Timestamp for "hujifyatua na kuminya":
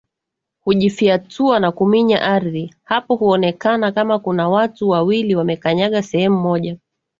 0.63-2.21